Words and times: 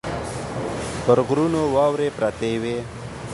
پر 1.05 1.17
غرونو 1.27 1.61
واورې 1.75 2.07
پرتې 2.17 2.51
وې. 2.61 2.77